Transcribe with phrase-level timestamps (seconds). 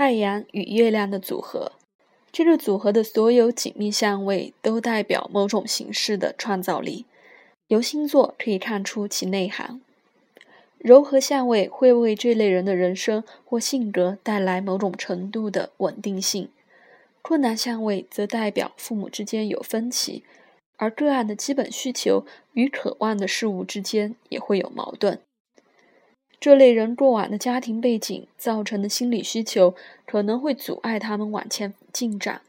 [0.00, 1.72] 太阳与月亮的组合，
[2.30, 7.04] 这个组合的所有紧密相位都代表某种形式的创造力。
[7.66, 9.80] 由星座可以看出其内涵。
[10.78, 16.48] 柔和相位会为这类人的人生或性格带来某种程度的稳定性，
[17.20, 20.22] 困难相位则代表父母之间有分歧，
[20.76, 25.18] 而个案的基本需求与渴望的事物之间也会有矛盾。
[26.40, 29.74] 这类人过往的家庭背景造成的心理需求
[30.06, 32.42] 可能会阻碍他们往前进展。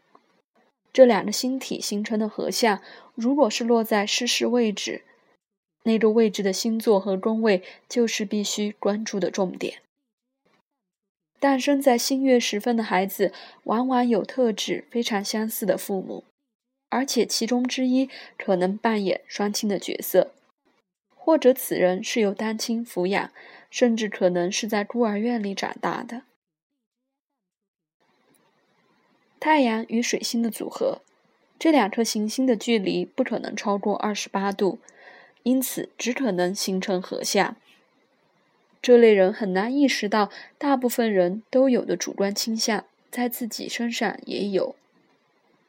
[0.94, 2.82] 这两个星体形成的合相，
[3.16, 5.04] 如果是落在失事位置，
[5.84, 9.80] 那个位置的星座和宫位就是必须关注的重点。
[11.40, 13.32] 诞生在新月时分的孩子，
[13.64, 16.26] 往往有特质非常相似的父母，
[16.90, 20.32] 而且其中之一可能扮演双亲的角色，
[21.20, 23.30] 或者此人是由单亲抚养。
[23.70, 26.24] 甚至可能是在孤儿院里长大的。
[29.40, 31.04] 太阳与水星的组合，
[31.60, 34.80] 这两颗行星的距离不可能超过二十八度，
[35.44, 37.56] 因此只可能形成合相。
[38.82, 44.76] 这类人很难意识到，大部分人都有的主观倾向在自己身上也有。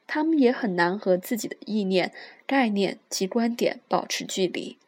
[0.06, 2.14] 他们也很难和自己的意念、
[2.46, 4.78] 概念及观点保持距离。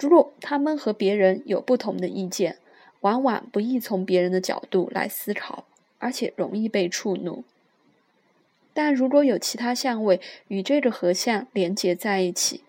[0.00, 2.56] 如果他们和别人有不同的意见，
[3.00, 5.66] 往往不易从别人的角度来思考，
[5.98, 7.44] 而且容易被触怒。
[8.72, 12.62] 但如果有其他相位与这个合相连接在一起，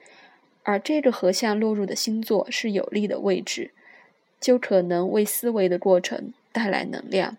[0.63, 3.71] 而这个合相落入的星座是有利的位置，
[4.41, 7.38] 就可能为思维的过程带来能量，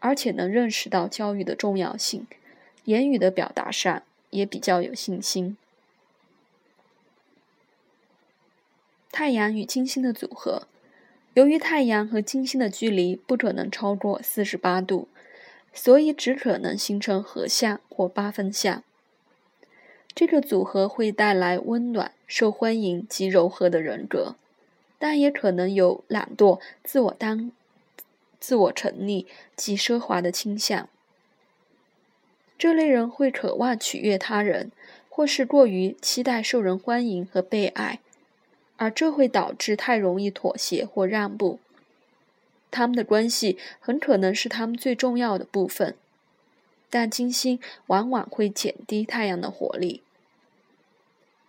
[0.00, 2.26] 而且能认识到教育的重要性，
[2.86, 5.56] 言语的表达上也比较有信心。
[9.16, 10.66] 太阳与金星的组合，
[11.34, 15.06] 由于太阳和金星的距离不可能超过四十八度，
[15.72, 18.82] 所以只可能形成合相或八分相。
[20.16, 24.34] 这个组合会带来温暖、受欢迎及柔和的人格，
[24.98, 27.52] 但也可能有懒惰、自我当、
[28.40, 30.88] 自我沉溺及奢华的倾向。
[32.58, 34.72] 这类人会渴望取悦他人，
[35.08, 38.00] 或是过于期待受人欢迎和被爱。
[38.84, 41.58] 而这会导致太容易妥协或让步，
[42.70, 45.96] 他们的关系很可能是他们最重要的部分，
[46.90, 50.02] 但金星往往会减低太阳的活力。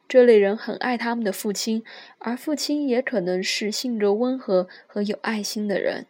[0.08, 1.84] 这类人很爱他们的父亲，
[2.20, 6.06] 而父亲也可能是性格温和和有爱心的人，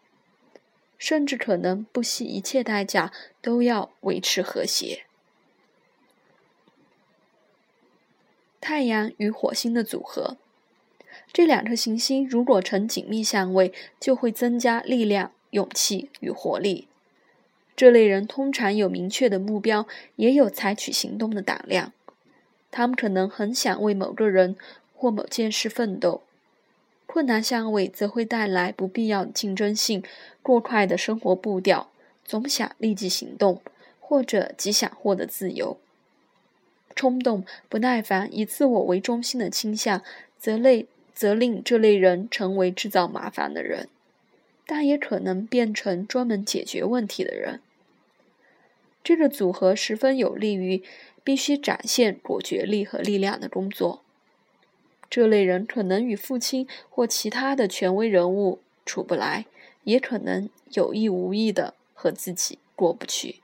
[1.00, 3.12] 甚至可能不惜一切代价
[3.42, 5.07] 都要维持和谐。
[8.62, 10.38] 太阳与火星的组合。
[11.35, 16.88] 这两颗行星如果呈紧密相位，就会增加力量、勇气与活力。
[17.75, 19.85] 这类人通常有明确的目标，
[20.16, 21.91] 也有采取行动的胆量。
[22.72, 24.56] 他们可能很想为某个人
[24.95, 26.22] 或某件事奋斗。
[27.06, 30.01] 困难相位则会带来不必要的竞争性、
[30.41, 31.90] 过快的生活步调，
[32.24, 33.62] 总想立即行动，
[34.00, 35.78] 或者极想获得自由。
[36.95, 40.01] 冲动、不耐烦、以自我为中心的倾向，
[40.40, 40.88] 则类。
[41.16, 43.88] 则令这类人成为制造麻烦的人，
[44.68, 47.62] 但也可能变成专门解决问题的人。
[49.03, 50.84] 这个组合十分有利于
[51.24, 54.02] 必须展现果决力和力量的工作。
[55.09, 59.46] 这类人可能与父亲或其他的权威人物处不来，
[59.84, 63.38] 也可能有意无意的和自己过不去。